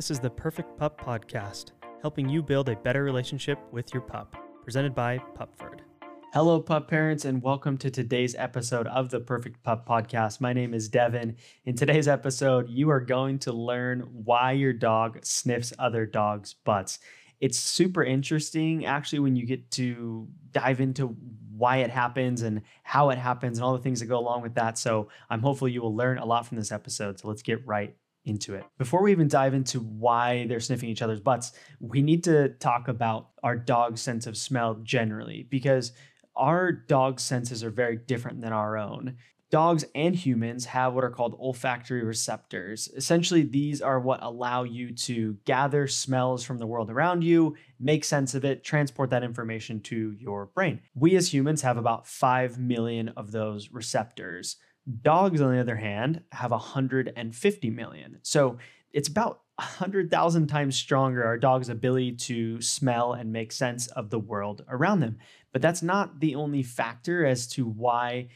This 0.00 0.10
is 0.10 0.18
the 0.18 0.30
Perfect 0.30 0.78
Pup 0.78 0.98
Podcast, 0.98 1.72
helping 2.00 2.26
you 2.26 2.42
build 2.42 2.70
a 2.70 2.76
better 2.76 3.04
relationship 3.04 3.58
with 3.70 3.92
your 3.92 4.00
pup. 4.00 4.34
Presented 4.64 4.94
by 4.94 5.18
Pupford. 5.34 5.80
Hello, 6.32 6.58
pup 6.58 6.88
parents, 6.88 7.26
and 7.26 7.42
welcome 7.42 7.76
to 7.76 7.90
today's 7.90 8.34
episode 8.34 8.86
of 8.86 9.10
the 9.10 9.20
Perfect 9.20 9.62
Pup 9.62 9.86
Podcast. 9.86 10.40
My 10.40 10.54
name 10.54 10.72
is 10.72 10.88
Devin. 10.88 11.36
In 11.66 11.76
today's 11.76 12.08
episode, 12.08 12.70
you 12.70 12.88
are 12.88 13.02
going 13.02 13.40
to 13.40 13.52
learn 13.52 14.08
why 14.24 14.52
your 14.52 14.72
dog 14.72 15.22
sniffs 15.22 15.74
other 15.78 16.06
dogs' 16.06 16.54
butts. 16.54 16.98
It's 17.38 17.58
super 17.58 18.02
interesting, 18.02 18.86
actually, 18.86 19.18
when 19.18 19.36
you 19.36 19.44
get 19.44 19.70
to 19.72 20.26
dive 20.50 20.80
into 20.80 21.08
why 21.54 21.76
it 21.78 21.90
happens 21.90 22.40
and 22.40 22.62
how 22.84 23.10
it 23.10 23.18
happens 23.18 23.58
and 23.58 23.66
all 23.66 23.76
the 23.76 23.82
things 23.82 24.00
that 24.00 24.06
go 24.06 24.18
along 24.18 24.40
with 24.40 24.54
that. 24.54 24.78
So, 24.78 25.10
I'm 25.28 25.42
hopeful 25.42 25.68
you 25.68 25.82
will 25.82 25.94
learn 25.94 26.16
a 26.16 26.24
lot 26.24 26.46
from 26.46 26.56
this 26.56 26.72
episode. 26.72 27.20
So, 27.20 27.28
let's 27.28 27.42
get 27.42 27.66
right 27.66 27.94
into 28.24 28.54
it. 28.54 28.64
Before 28.78 29.02
we 29.02 29.12
even 29.12 29.28
dive 29.28 29.54
into 29.54 29.80
why 29.80 30.46
they're 30.46 30.60
sniffing 30.60 30.88
each 30.88 31.02
other's 31.02 31.20
butts, 31.20 31.52
we 31.80 32.02
need 32.02 32.24
to 32.24 32.50
talk 32.50 32.88
about 32.88 33.30
our 33.42 33.56
dog's 33.56 34.00
sense 34.00 34.26
of 34.26 34.36
smell 34.36 34.74
generally 34.82 35.46
because 35.50 35.92
our 36.36 36.72
dog's 36.72 37.22
senses 37.22 37.64
are 37.64 37.70
very 37.70 37.96
different 37.96 38.40
than 38.40 38.52
our 38.52 38.76
own. 38.76 39.16
Dogs 39.50 39.84
and 39.96 40.14
humans 40.14 40.64
have 40.66 40.94
what 40.94 41.02
are 41.02 41.10
called 41.10 41.36
olfactory 41.40 42.04
receptors. 42.04 42.88
Essentially, 42.94 43.42
these 43.42 43.82
are 43.82 43.98
what 43.98 44.22
allow 44.22 44.62
you 44.62 44.94
to 44.94 45.36
gather 45.44 45.88
smells 45.88 46.44
from 46.44 46.58
the 46.58 46.68
world 46.68 46.88
around 46.88 47.24
you, 47.24 47.56
make 47.80 48.04
sense 48.04 48.36
of 48.36 48.44
it, 48.44 48.62
transport 48.62 49.10
that 49.10 49.24
information 49.24 49.80
to 49.80 50.12
your 50.12 50.46
brain. 50.46 50.80
We 50.94 51.16
as 51.16 51.34
humans 51.34 51.62
have 51.62 51.78
about 51.78 52.06
5 52.06 52.60
million 52.60 53.08
of 53.16 53.32
those 53.32 53.72
receptors. 53.72 54.56
Dogs, 55.02 55.40
on 55.40 55.52
the 55.52 55.60
other 55.60 55.76
hand, 55.76 56.22
have 56.32 56.50
150 56.50 57.70
million. 57.70 58.18
So 58.22 58.58
it's 58.92 59.08
about 59.08 59.42
100,000 59.56 60.46
times 60.46 60.76
stronger, 60.76 61.24
our 61.24 61.36
dog's 61.36 61.68
ability 61.68 62.12
to 62.12 62.60
smell 62.62 63.12
and 63.12 63.32
make 63.32 63.52
sense 63.52 63.86
of 63.88 64.10
the 64.10 64.18
world 64.18 64.64
around 64.68 65.00
them. 65.00 65.18
But 65.52 65.62
that's 65.62 65.82
not 65.82 66.20
the 66.20 66.34
only 66.34 66.62
factor 66.62 67.26
as 67.26 67.46
to 67.48 67.66
why 67.66 68.28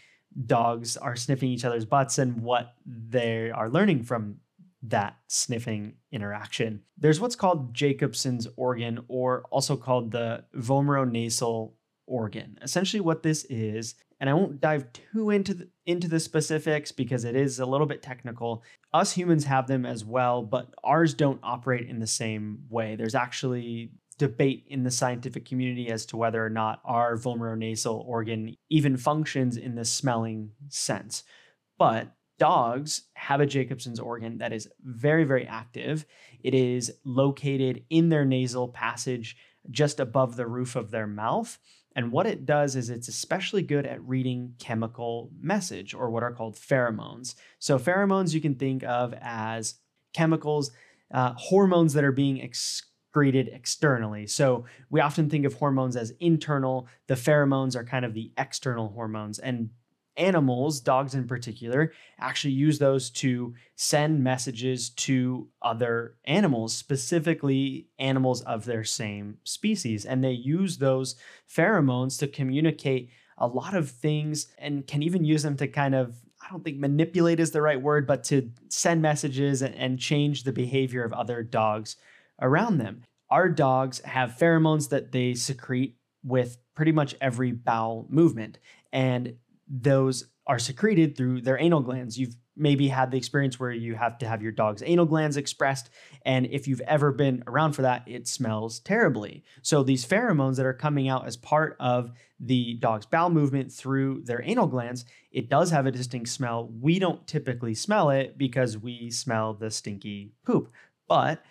dogs 0.46 0.96
are 0.96 1.16
sniffing 1.16 1.50
each 1.50 1.64
other's 1.64 1.84
butts 1.84 2.18
and 2.18 2.42
what 2.42 2.74
they 2.84 3.50
are 3.50 3.70
learning 3.70 4.02
from 4.02 4.36
that 4.82 5.16
sniffing 5.28 5.94
interaction. 6.12 6.82
There's 6.98 7.20
what's 7.20 7.36
called 7.36 7.72
Jacobson's 7.72 8.46
organ, 8.56 9.04
or 9.08 9.44
also 9.50 9.76
called 9.76 10.10
the 10.10 10.44
vomeronasal 10.54 11.72
organ. 12.06 12.58
Essentially, 12.60 13.00
what 13.00 13.22
this 13.22 13.44
is, 13.44 13.94
and 14.20 14.30
I 14.30 14.34
won't 14.34 14.60
dive 14.60 14.86
too 14.92 15.30
into 15.30 15.54
the, 15.54 15.68
into 15.86 16.08
the 16.08 16.20
specifics 16.20 16.92
because 16.92 17.24
it 17.24 17.36
is 17.36 17.58
a 17.58 17.66
little 17.66 17.86
bit 17.86 18.02
technical. 18.02 18.62
Us 18.92 19.12
humans 19.12 19.44
have 19.44 19.66
them 19.66 19.84
as 19.84 20.04
well, 20.04 20.42
but 20.42 20.72
ours 20.82 21.14
don't 21.14 21.40
operate 21.42 21.88
in 21.88 21.98
the 21.98 22.06
same 22.06 22.64
way. 22.68 22.96
There's 22.96 23.14
actually 23.14 23.90
debate 24.18 24.64
in 24.68 24.84
the 24.84 24.90
scientific 24.90 25.44
community 25.44 25.88
as 25.88 26.06
to 26.06 26.16
whether 26.16 26.44
or 26.44 26.50
not 26.50 26.80
our 26.84 27.16
vomeronasal 27.16 28.04
organ 28.06 28.56
even 28.70 28.96
functions 28.96 29.56
in 29.56 29.74
the 29.74 29.84
smelling 29.84 30.50
sense. 30.68 31.24
But 31.78 32.14
dogs 32.38 33.02
have 33.14 33.40
a 33.40 33.46
Jacobson's 33.46 34.00
organ 34.00 34.38
that 34.38 34.52
is 34.52 34.68
very, 34.82 35.24
very 35.24 35.46
active. 35.46 36.06
It 36.42 36.54
is 36.54 36.92
located 37.04 37.84
in 37.90 38.08
their 38.08 38.24
nasal 38.24 38.68
passage 38.68 39.36
just 39.70 39.98
above 40.00 40.36
the 40.36 40.46
roof 40.46 40.76
of 40.76 40.90
their 40.90 41.06
mouth. 41.06 41.58
And 41.96 42.10
what 42.10 42.26
it 42.26 42.44
does 42.44 42.76
is 42.76 42.90
it's 42.90 43.08
especially 43.08 43.62
good 43.62 43.86
at 43.86 44.02
reading 44.06 44.54
chemical 44.58 45.30
message 45.40 45.94
or 45.94 46.10
what 46.10 46.22
are 46.22 46.32
called 46.32 46.56
pheromones. 46.56 47.34
So, 47.58 47.78
pheromones 47.78 48.34
you 48.34 48.40
can 48.40 48.56
think 48.56 48.82
of 48.82 49.14
as 49.20 49.76
chemicals, 50.12 50.70
uh, 51.12 51.34
hormones 51.36 51.92
that 51.94 52.04
are 52.04 52.12
being 52.12 52.38
excreted 52.38 53.48
externally. 53.52 54.26
So, 54.26 54.64
we 54.90 55.00
often 55.00 55.30
think 55.30 55.46
of 55.46 55.54
hormones 55.54 55.96
as 55.96 56.12
internal. 56.18 56.88
The 57.06 57.14
pheromones 57.14 57.76
are 57.76 57.84
kind 57.84 58.04
of 58.04 58.14
the 58.14 58.32
external 58.36 58.88
hormones. 58.88 59.38
And 59.38 59.70
animals, 60.16 60.80
dogs 60.80 61.14
in 61.14 61.26
particular, 61.26 61.92
actually 62.18 62.54
use 62.54 62.78
those 62.78 63.10
to 63.10 63.54
send 63.76 64.22
messages 64.22 64.90
to 64.90 65.48
other 65.62 66.16
animals, 66.24 66.74
specifically 66.74 67.88
animals 67.98 68.42
of 68.42 68.64
their 68.64 68.84
same 68.84 69.38
species. 69.44 70.04
And 70.04 70.22
they 70.22 70.32
use 70.32 70.78
those 70.78 71.16
pheromones 71.48 72.18
to 72.18 72.28
communicate 72.28 73.10
a 73.38 73.46
lot 73.46 73.74
of 73.74 73.90
things 73.90 74.48
and 74.58 74.86
can 74.86 75.02
even 75.02 75.24
use 75.24 75.42
them 75.42 75.56
to 75.56 75.68
kind 75.68 75.94
of 75.94 76.14
I 76.44 76.50
don't 76.50 76.62
think 76.62 76.78
manipulate 76.78 77.40
is 77.40 77.52
the 77.52 77.62
right 77.62 77.80
word, 77.80 78.06
but 78.06 78.22
to 78.24 78.50
send 78.68 79.00
messages 79.00 79.62
and 79.62 79.98
change 79.98 80.42
the 80.42 80.52
behavior 80.52 81.02
of 81.02 81.14
other 81.14 81.42
dogs 81.42 81.96
around 82.40 82.78
them. 82.78 83.02
Our 83.30 83.48
dogs 83.48 84.00
have 84.00 84.36
pheromones 84.38 84.90
that 84.90 85.10
they 85.12 85.34
secrete 85.34 85.96
with 86.22 86.58
pretty 86.74 86.92
much 86.92 87.14
every 87.20 87.52
bowel 87.52 88.06
movement. 88.10 88.58
And 88.92 89.36
those 89.68 90.24
are 90.46 90.58
secreted 90.58 91.16
through 91.16 91.40
their 91.40 91.58
anal 91.58 91.80
glands. 91.80 92.18
You've 92.18 92.36
maybe 92.56 92.88
had 92.88 93.10
the 93.10 93.16
experience 93.16 93.58
where 93.58 93.72
you 93.72 93.94
have 93.94 94.18
to 94.18 94.26
have 94.26 94.42
your 94.42 94.52
dog's 94.52 94.82
anal 94.84 95.06
glands 95.06 95.36
expressed. 95.36 95.90
And 96.24 96.46
if 96.46 96.68
you've 96.68 96.82
ever 96.82 97.10
been 97.10 97.42
around 97.46 97.72
for 97.72 97.82
that, 97.82 98.02
it 98.06 98.28
smells 98.28 98.78
terribly. 98.80 99.42
So 99.62 99.82
these 99.82 100.06
pheromones 100.06 100.56
that 100.56 100.66
are 100.66 100.74
coming 100.74 101.08
out 101.08 101.26
as 101.26 101.36
part 101.36 101.76
of 101.80 102.12
the 102.38 102.74
dog's 102.74 103.06
bowel 103.06 103.30
movement 103.30 103.72
through 103.72 104.22
their 104.24 104.42
anal 104.44 104.66
glands, 104.66 105.04
it 105.32 105.48
does 105.48 105.70
have 105.70 105.86
a 105.86 105.90
distinct 105.90 106.28
smell. 106.28 106.70
We 106.80 106.98
don't 106.98 107.26
typically 107.26 107.74
smell 107.74 108.10
it 108.10 108.38
because 108.38 108.78
we 108.78 109.10
smell 109.10 109.54
the 109.54 109.70
stinky 109.70 110.34
poop. 110.44 110.70
But 111.08 111.42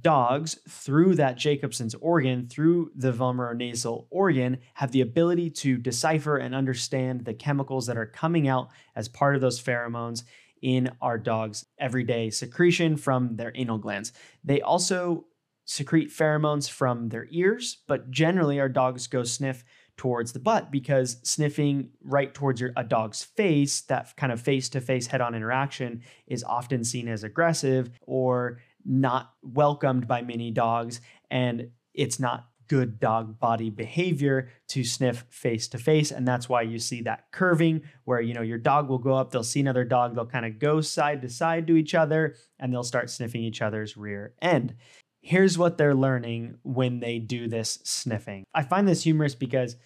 dogs, 0.00 0.58
through 0.68 1.14
that 1.14 1.36
Jacobson's 1.36 1.94
organ, 1.96 2.48
through 2.48 2.90
the 2.94 3.12
vomeronasal 3.12 4.06
organ, 4.10 4.58
have 4.74 4.92
the 4.92 5.00
ability 5.00 5.50
to 5.50 5.76
decipher 5.76 6.36
and 6.36 6.54
understand 6.54 7.24
the 7.24 7.34
chemicals 7.34 7.86
that 7.86 7.96
are 7.96 8.06
coming 8.06 8.48
out 8.48 8.68
as 8.94 9.08
part 9.08 9.34
of 9.34 9.40
those 9.40 9.62
pheromones 9.62 10.24
in 10.62 10.90
our 11.00 11.18
dog's 11.18 11.66
everyday 11.78 12.30
secretion 12.30 12.96
from 12.96 13.36
their 13.36 13.52
anal 13.54 13.78
glands. 13.78 14.12
They 14.42 14.60
also 14.60 15.26
secrete 15.64 16.10
pheromones 16.10 16.68
from 16.70 17.08
their 17.08 17.26
ears, 17.30 17.78
but 17.86 18.10
generally 18.10 18.58
our 18.58 18.68
dogs 18.68 19.06
go 19.06 19.22
sniff 19.22 19.64
towards 19.96 20.32
the 20.32 20.38
butt 20.38 20.70
because 20.70 21.18
sniffing 21.22 21.90
right 22.02 22.34
towards 22.34 22.60
your, 22.60 22.72
a 22.76 22.84
dog's 22.84 23.22
face, 23.22 23.80
that 23.82 24.14
kind 24.16 24.32
of 24.32 24.40
face 24.40 24.68
to 24.68 24.80
face 24.80 25.06
head 25.06 25.20
on 25.20 25.34
interaction, 25.34 26.02
is 26.26 26.44
often 26.44 26.84
seen 26.84 27.08
as 27.08 27.24
aggressive 27.24 27.90
or 28.02 28.60
not 28.86 29.32
welcomed 29.42 30.06
by 30.06 30.22
many 30.22 30.50
dogs 30.50 31.00
and 31.30 31.70
it's 31.94 32.20
not 32.20 32.48
good 32.68 32.98
dog 32.98 33.38
body 33.38 33.70
behavior 33.70 34.48
to 34.68 34.82
sniff 34.82 35.24
face 35.30 35.68
to 35.68 35.78
face 35.78 36.10
and 36.10 36.26
that's 36.26 36.48
why 36.48 36.62
you 36.62 36.78
see 36.78 37.00
that 37.00 37.24
curving 37.30 37.80
where 38.04 38.20
you 38.20 38.34
know 38.34 38.42
your 38.42 38.58
dog 38.58 38.88
will 38.88 38.98
go 38.98 39.14
up 39.14 39.30
they'll 39.30 39.44
see 39.44 39.60
another 39.60 39.84
dog 39.84 40.14
they'll 40.14 40.26
kind 40.26 40.44
of 40.44 40.58
go 40.58 40.80
side 40.80 41.22
to 41.22 41.28
side 41.28 41.66
to 41.66 41.76
each 41.76 41.94
other 41.94 42.34
and 42.58 42.72
they'll 42.72 42.82
start 42.82 43.10
sniffing 43.10 43.42
each 43.42 43.62
other's 43.62 43.96
rear 43.96 44.34
end. 44.40 44.74
Here's 45.20 45.58
what 45.58 45.76
they're 45.76 45.94
learning 45.94 46.58
when 46.62 47.00
they 47.00 47.18
do 47.18 47.48
this 47.48 47.80
sniffing. 47.82 48.44
I 48.54 48.62
find 48.62 48.86
this 48.86 49.02
humorous 49.02 49.34
because 49.34 49.76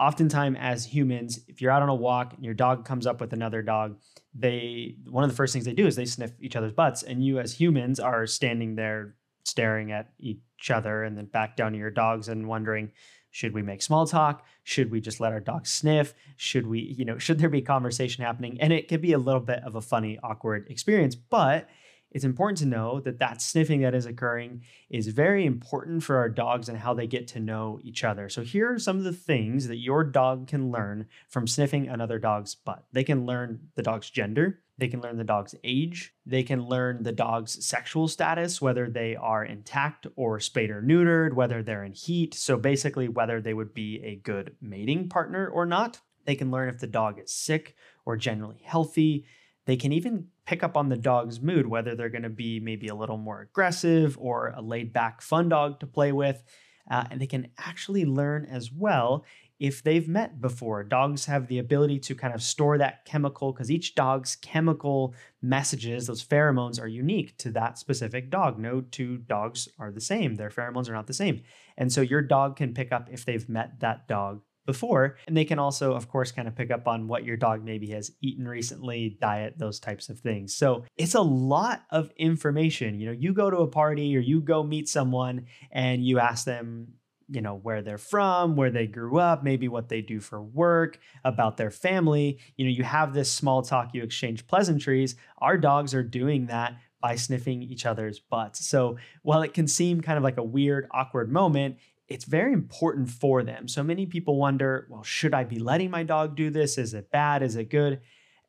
oftentimes 0.00 0.56
as 0.58 0.86
humans 0.86 1.40
if 1.46 1.60
you're 1.60 1.70
out 1.70 1.82
on 1.82 1.88
a 1.88 1.94
walk 1.94 2.32
and 2.34 2.44
your 2.44 2.54
dog 2.54 2.84
comes 2.84 3.06
up 3.06 3.20
with 3.20 3.32
another 3.32 3.60
dog 3.60 3.98
they 4.34 4.96
one 5.08 5.22
of 5.22 5.30
the 5.30 5.36
first 5.36 5.52
things 5.52 5.64
they 5.64 5.74
do 5.74 5.86
is 5.86 5.94
they 5.94 6.06
sniff 6.06 6.32
each 6.40 6.56
other's 6.56 6.72
butts 6.72 7.02
and 7.02 7.24
you 7.24 7.38
as 7.38 7.52
humans 7.52 8.00
are 8.00 8.26
standing 8.26 8.74
there 8.74 9.14
staring 9.44 9.92
at 9.92 10.10
each 10.18 10.70
other 10.70 11.04
and 11.04 11.16
then 11.16 11.26
back 11.26 11.56
down 11.56 11.72
to 11.72 11.78
your 11.78 11.90
dogs 11.90 12.28
and 12.28 12.48
wondering 12.48 12.90
should 13.32 13.54
we 13.54 13.62
make 13.62 13.80
small 13.80 14.08
talk? 14.08 14.44
Should 14.64 14.90
we 14.90 15.00
just 15.00 15.20
let 15.20 15.32
our 15.32 15.38
dogs 15.38 15.70
sniff? 15.70 16.14
Should 16.36 16.66
we 16.66 16.80
you 16.80 17.04
know 17.04 17.18
should 17.18 17.38
there 17.38 17.48
be 17.48 17.62
conversation 17.62 18.24
happening? 18.24 18.60
And 18.60 18.72
it 18.72 18.88
could 18.88 19.00
be 19.00 19.12
a 19.12 19.18
little 19.18 19.40
bit 19.40 19.62
of 19.64 19.76
a 19.76 19.80
funny 19.80 20.18
awkward 20.22 20.68
experience 20.68 21.14
but 21.14 21.68
it's 22.10 22.24
important 22.24 22.58
to 22.58 22.66
know 22.66 23.00
that 23.00 23.18
that 23.20 23.40
sniffing 23.40 23.82
that 23.82 23.94
is 23.94 24.06
occurring 24.06 24.62
is 24.88 25.08
very 25.08 25.46
important 25.46 26.02
for 26.02 26.16
our 26.16 26.28
dogs 26.28 26.68
and 26.68 26.78
how 26.78 26.92
they 26.92 27.06
get 27.06 27.28
to 27.28 27.40
know 27.40 27.78
each 27.82 28.02
other. 28.02 28.28
So, 28.28 28.42
here 28.42 28.72
are 28.72 28.78
some 28.78 28.98
of 28.98 29.04
the 29.04 29.12
things 29.12 29.68
that 29.68 29.76
your 29.76 30.02
dog 30.02 30.48
can 30.48 30.70
learn 30.70 31.06
from 31.28 31.46
sniffing 31.46 31.88
another 31.88 32.18
dog's 32.18 32.54
butt. 32.54 32.84
They 32.92 33.04
can 33.04 33.26
learn 33.26 33.68
the 33.76 33.82
dog's 33.82 34.10
gender, 34.10 34.60
they 34.76 34.88
can 34.88 35.00
learn 35.00 35.18
the 35.18 35.24
dog's 35.24 35.54
age, 35.62 36.12
they 36.26 36.42
can 36.42 36.66
learn 36.66 37.04
the 37.04 37.12
dog's 37.12 37.64
sexual 37.64 38.08
status, 38.08 38.60
whether 38.60 38.90
they 38.90 39.14
are 39.14 39.44
intact 39.44 40.06
or 40.16 40.40
spayed 40.40 40.70
or 40.70 40.82
neutered, 40.82 41.34
whether 41.34 41.62
they're 41.62 41.84
in 41.84 41.92
heat. 41.92 42.34
So, 42.34 42.56
basically, 42.56 43.08
whether 43.08 43.40
they 43.40 43.54
would 43.54 43.72
be 43.72 44.02
a 44.02 44.16
good 44.16 44.56
mating 44.60 45.08
partner 45.08 45.46
or 45.46 45.64
not. 45.64 46.00
They 46.26 46.34
can 46.34 46.50
learn 46.50 46.68
if 46.68 46.78
the 46.78 46.86
dog 46.86 47.18
is 47.18 47.32
sick 47.32 47.74
or 48.04 48.16
generally 48.16 48.60
healthy. 48.62 49.26
They 49.66 49.76
can 49.76 49.92
even 49.92 50.28
pick 50.46 50.62
up 50.62 50.76
on 50.76 50.88
the 50.88 50.96
dog's 50.96 51.40
mood, 51.40 51.66
whether 51.66 51.94
they're 51.94 52.08
going 52.08 52.22
to 52.22 52.28
be 52.28 52.60
maybe 52.60 52.88
a 52.88 52.94
little 52.94 53.18
more 53.18 53.40
aggressive 53.40 54.16
or 54.18 54.54
a 54.56 54.62
laid 54.62 54.92
back, 54.92 55.22
fun 55.22 55.48
dog 55.48 55.80
to 55.80 55.86
play 55.86 56.12
with. 56.12 56.42
Uh, 56.90 57.04
and 57.10 57.20
they 57.20 57.26
can 57.26 57.48
actually 57.58 58.04
learn 58.04 58.44
as 58.46 58.72
well 58.72 59.24
if 59.60 59.82
they've 59.82 60.08
met 60.08 60.40
before. 60.40 60.82
Dogs 60.82 61.26
have 61.26 61.46
the 61.46 61.58
ability 61.58 61.98
to 62.00 62.14
kind 62.14 62.34
of 62.34 62.42
store 62.42 62.78
that 62.78 63.04
chemical 63.04 63.52
because 63.52 63.70
each 63.70 63.94
dog's 63.94 64.34
chemical 64.34 65.14
messages, 65.42 66.06
those 66.06 66.24
pheromones, 66.24 66.80
are 66.80 66.88
unique 66.88 67.36
to 67.36 67.52
that 67.52 67.78
specific 67.78 68.30
dog. 68.30 68.58
No 68.58 68.80
two 68.80 69.18
dogs 69.18 69.68
are 69.78 69.92
the 69.92 70.00
same, 70.00 70.34
their 70.34 70.48
pheromones 70.48 70.88
are 70.88 70.94
not 70.94 71.06
the 71.06 71.12
same. 71.12 71.42
And 71.76 71.92
so 71.92 72.00
your 72.00 72.22
dog 72.22 72.56
can 72.56 72.74
pick 72.74 72.90
up 72.90 73.08
if 73.12 73.24
they've 73.24 73.48
met 73.48 73.80
that 73.80 74.08
dog 74.08 74.40
before. 74.66 75.16
And 75.26 75.36
they 75.36 75.44
can 75.44 75.58
also, 75.58 75.94
of 75.94 76.08
course, 76.08 76.32
kind 76.32 76.46
of 76.46 76.54
pick 76.54 76.70
up 76.70 76.86
on 76.86 77.08
what 77.08 77.24
your 77.24 77.36
dog 77.36 77.64
maybe 77.64 77.88
has 77.90 78.12
eaten 78.20 78.46
recently, 78.46 79.16
diet, 79.20 79.54
those 79.58 79.80
types 79.80 80.08
of 80.08 80.20
things. 80.20 80.54
So 80.54 80.84
it's 80.96 81.14
a 81.14 81.20
lot 81.20 81.82
of 81.90 82.10
information. 82.16 83.00
You 83.00 83.06
know, 83.06 83.12
you 83.12 83.32
go 83.32 83.50
to 83.50 83.58
a 83.58 83.66
party 83.66 84.16
or 84.16 84.20
you 84.20 84.40
go 84.40 84.62
meet 84.62 84.88
someone 84.88 85.46
and 85.70 86.04
you 86.04 86.18
ask 86.18 86.44
them, 86.44 86.94
you 87.28 87.40
know, 87.40 87.54
where 87.54 87.80
they're 87.80 87.96
from, 87.96 88.56
where 88.56 88.70
they 88.70 88.86
grew 88.86 89.18
up, 89.18 89.44
maybe 89.44 89.68
what 89.68 89.88
they 89.88 90.02
do 90.02 90.18
for 90.18 90.42
work, 90.42 90.98
about 91.24 91.56
their 91.56 91.70
family. 91.70 92.40
You 92.56 92.64
know, 92.64 92.72
you 92.72 92.82
have 92.82 93.14
this 93.14 93.30
small 93.30 93.62
talk, 93.62 93.90
you 93.94 94.02
exchange 94.02 94.46
pleasantries. 94.46 95.14
Our 95.38 95.56
dogs 95.56 95.94
are 95.94 96.02
doing 96.02 96.46
that 96.46 96.74
by 97.00 97.16
sniffing 97.16 97.62
each 97.62 97.86
other's 97.86 98.18
butts. 98.18 98.66
So 98.66 98.98
while 99.22 99.42
it 99.42 99.54
can 99.54 99.66
seem 99.66 100.00
kind 100.00 100.18
of 100.18 100.24
like 100.24 100.36
a 100.36 100.42
weird, 100.42 100.86
awkward 100.90 101.30
moment, 101.32 101.76
it's 102.08 102.24
very 102.24 102.52
important 102.52 103.08
for 103.08 103.42
them. 103.42 103.68
So 103.68 103.82
many 103.82 104.04
people 104.04 104.36
wonder, 104.36 104.86
well, 104.90 105.04
should 105.04 105.32
I 105.32 105.44
be 105.44 105.58
letting 105.58 105.90
my 105.90 106.02
dog 106.02 106.36
do 106.36 106.50
this? 106.50 106.76
Is 106.76 106.92
it 106.92 107.10
bad? 107.10 107.42
Is 107.42 107.56
it 107.56 107.70
good? 107.70 108.00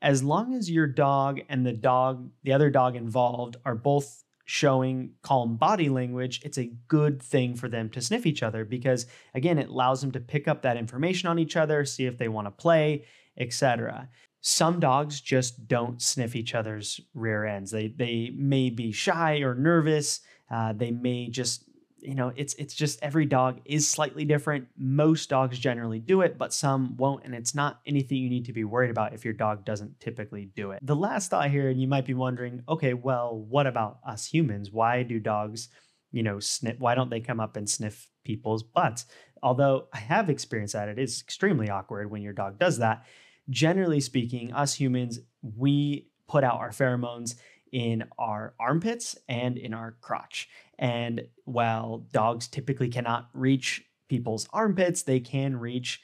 As 0.01 0.24
long 0.24 0.56
as 0.56 0.69
your 0.69 0.88
dog 0.88 1.42
and 1.48 1.65
the 1.65 1.74
dog, 1.74 2.31
the 2.44 2.53
other 2.53 2.71
dog 2.71 2.95
involved, 2.95 3.57
are 3.63 3.75
both 3.75 4.24
showing 4.45 5.12
calm 5.21 5.56
body 5.56 5.89
language, 5.89 6.42
it's 6.44 6.57
a 6.57 6.74
good 6.88 7.21
thing 7.21 7.56
for 7.56 7.69
them 7.69 7.89
to 7.89 8.01
sniff 8.01 8.25
each 8.25 8.44
other 8.44 8.65
because 8.65 9.06
again, 9.33 9.57
it 9.57 9.69
allows 9.69 10.01
them 10.01 10.12
to 10.12 10.19
pick 10.19 10.48
up 10.48 10.63
that 10.63 10.75
information 10.75 11.30
on 11.30 11.39
each 11.39 11.56
other, 11.56 11.86
see 11.86 12.06
if 12.06 12.18
they 12.18 12.27
want 12.27 12.48
to 12.48 12.51
play, 12.51 13.06
etc. 13.38 14.10
Some 14.42 14.80
dogs 14.80 15.22
just 15.22 15.68
don't 15.68 16.01
sniff 16.01 16.36
each 16.36 16.56
other's 16.56 17.00
rear 17.13 17.45
ends. 17.45 17.72
They 17.72 17.88
they 17.88 18.31
may 18.36 18.69
be 18.69 18.92
shy 18.92 19.39
or 19.39 19.56
nervous. 19.56 20.22
Uh, 20.50 20.74
they 20.74 20.92
may 20.92 21.30
just 21.30 21.63
you 22.01 22.16
know 22.16 22.33
it's 22.36 22.54
it's 22.56 22.74
just 22.74 23.01
every 23.01 23.25
dog 23.25 23.62
is 23.66 23.88
slightly 23.88 24.25
different 24.25 24.68
most 24.78 25.30
dogs 25.30 25.57
generally 25.57 26.00
do 26.00 26.22
it 26.22 26.38
but 26.38 26.54
some 26.54 26.98
won't 26.98 27.24
and 27.24 27.36
it's 27.36 27.54
not 27.54 27.80
anything 27.86 28.18
you 28.18 28.30
need 28.30 28.45
to 28.45 28.54
be 28.54 28.63
worried 28.63 28.89
about 28.89 29.13
if 29.13 29.24
your 29.24 29.34
dog 29.34 29.63
doesn't 29.63 30.00
typically 30.00 30.50
do 30.56 30.72
it 30.72 30.80
the 30.81 30.95
last 30.95 31.30
thought 31.30 31.50
here 31.50 31.69
and 31.69 31.80
you 31.80 31.88
might 31.88 32.06
be 32.06 32.13
wondering 32.13 32.63
okay 32.68 32.94
well 32.94 33.38
what 33.48 33.68
about 33.68 34.00
us 34.06 34.25
humans 34.25 34.72
why 34.72 35.04
do 35.04 35.19
dogs 35.19 35.69
you 36.12 36.24
know 36.24 36.40
sniff 36.40 36.80
why 36.80 36.96
don't 36.96 37.10
they 37.10 37.19
come 37.19 37.40
up 37.40 37.56
and 37.56 37.69
sniff 37.69 38.08
people's 38.24 38.63
butts 38.63 39.06
although 39.44 39.88
i 39.94 39.98
have 39.98 40.30
experienced 40.30 40.74
that 40.74 40.90
it 40.90 41.00
is 41.00 41.22
extremely 41.22 41.69
awkward 41.69 42.10
when 42.10 42.22
your 42.22 42.34
dog 42.34 42.60
does 42.60 42.78
that 42.78 43.06
generally 43.50 44.00
speaking 44.00 44.54
us 44.54 44.74
humans 44.74 45.19
we 45.42 46.08
put 46.28 46.44
out 46.44 46.60
our 46.60 46.69
pheromones 46.69 47.36
in 47.72 48.04
our 48.18 48.54
armpits 48.60 49.18
and 49.30 49.58
in 49.58 49.74
our 49.74 49.98
crotch. 50.02 50.50
And 50.78 51.28
while 51.46 52.06
dogs 52.12 52.48
typically 52.48 52.90
cannot 52.90 53.30
reach 53.34 53.84
people's 54.08 54.48
armpits, 54.52 55.04
they 55.04 55.19
can 55.19 55.58
reach 55.58 56.02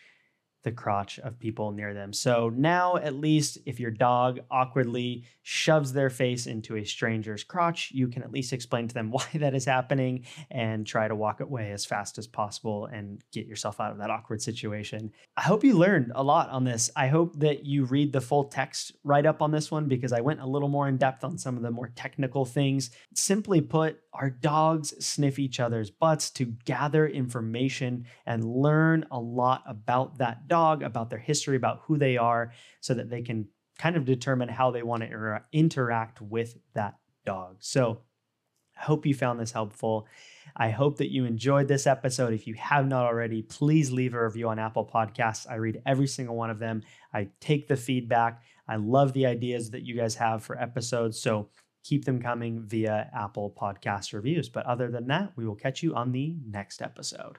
the 0.67 0.71
crotch 0.73 1.17
of 1.19 1.39
people 1.39 1.71
near 1.71 1.93
them. 1.93 2.11
So 2.11 2.51
now, 2.53 2.97
at 2.97 3.15
least, 3.15 3.57
if 3.65 3.79
your 3.79 3.89
dog 3.89 4.41
awkwardly 4.51 5.23
shoves 5.43 5.93
their 5.93 6.09
face 6.09 6.45
into 6.45 6.75
a 6.75 6.83
stranger's 6.83 7.45
crotch, 7.45 7.89
you 7.93 8.09
can 8.09 8.21
at 8.21 8.33
least 8.33 8.51
explain 8.51 8.85
to 8.89 8.93
them 8.93 9.11
why 9.11 9.25
that 9.35 9.55
is 9.55 9.63
happening 9.63 10.25
and 10.51 10.85
try 10.85 11.07
to 11.07 11.15
walk 11.15 11.39
away 11.39 11.71
as 11.71 11.85
fast 11.85 12.17
as 12.17 12.27
possible 12.27 12.87
and 12.87 13.23
get 13.31 13.47
yourself 13.47 13.79
out 13.79 13.93
of 13.93 13.99
that 13.99 14.09
awkward 14.09 14.41
situation. 14.41 15.09
I 15.37 15.43
hope 15.43 15.63
you 15.63 15.77
learned 15.77 16.11
a 16.15 16.23
lot 16.23 16.49
on 16.49 16.65
this. 16.65 16.89
I 16.97 17.07
hope 17.07 17.39
that 17.39 17.65
you 17.65 17.85
read 17.85 18.11
the 18.11 18.19
full 18.19 18.43
text 18.43 18.91
write 19.05 19.25
up 19.25 19.41
on 19.41 19.51
this 19.51 19.71
one 19.71 19.87
because 19.87 20.11
I 20.11 20.19
went 20.19 20.41
a 20.41 20.45
little 20.45 20.67
more 20.67 20.89
in 20.89 20.97
depth 20.97 21.23
on 21.23 21.37
some 21.37 21.55
of 21.55 21.63
the 21.63 21.71
more 21.71 21.93
technical 21.95 22.43
things. 22.43 22.91
Simply 23.15 23.61
put, 23.61 24.01
our 24.11 24.29
dogs 24.29 24.93
sniff 25.05 25.39
each 25.39 25.59
other's 25.59 25.91
butts 25.91 26.29
to 26.31 26.45
gather 26.65 27.07
information 27.07 28.05
and 28.25 28.43
learn 28.43 29.05
a 29.11 29.19
lot 29.19 29.63
about 29.65 30.17
that 30.17 30.47
dog, 30.57 30.83
about 30.83 31.09
their 31.09 31.25
history, 31.29 31.57
about 31.57 31.81
who 31.85 31.97
they 31.97 32.17
are, 32.17 32.51
so 32.81 32.93
that 32.93 33.09
they 33.09 33.21
can 33.21 33.47
kind 33.77 33.95
of 33.95 34.05
determine 34.05 34.49
how 34.49 34.71
they 34.71 34.83
want 34.83 35.01
to 35.03 35.07
inter- 35.07 35.45
interact 35.51 36.21
with 36.21 36.57
that 36.73 36.95
dog. 37.25 37.57
So, 37.59 38.01
I 38.79 38.83
hope 38.83 39.05
you 39.05 39.15
found 39.15 39.39
this 39.39 39.51
helpful. 39.51 40.07
I 40.55 40.69
hope 40.69 40.97
that 40.97 41.11
you 41.11 41.25
enjoyed 41.25 41.67
this 41.67 41.87
episode. 41.87 42.33
If 42.33 42.45
you 42.47 42.53
have 42.55 42.87
not 42.87 43.05
already, 43.05 43.41
please 43.41 43.91
leave 43.91 44.13
a 44.13 44.23
review 44.23 44.49
on 44.49 44.59
Apple 44.59 44.85
Podcasts. 44.85 45.49
I 45.49 45.55
read 45.55 45.81
every 45.85 46.07
single 46.07 46.35
one 46.35 46.51
of 46.51 46.59
them. 46.59 46.83
I 47.13 47.29
take 47.39 47.67
the 47.67 47.75
feedback. 47.75 48.43
I 48.67 48.75
love 48.75 49.13
the 49.13 49.25
ideas 49.25 49.71
that 49.71 49.83
you 49.83 49.95
guys 49.95 50.15
have 50.15 50.43
for 50.43 50.61
episodes. 50.61 51.19
So 51.19 51.49
keep 51.83 52.05
them 52.05 52.21
coming 52.21 52.63
via 52.65 53.09
Apple 53.13 53.55
Podcast 53.59 54.13
reviews. 54.13 54.49
But 54.49 54.65
other 54.65 54.89
than 54.91 55.07
that, 55.07 55.31
we 55.35 55.45
will 55.47 55.55
catch 55.55 55.81
you 55.81 55.95
on 55.95 56.11
the 56.11 56.35
next 56.45 56.81
episode. 56.81 57.37